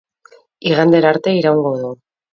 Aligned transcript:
Igandera 0.69 1.07
arte 1.13 1.29
iraungo 1.41 1.71
du. 1.83 1.89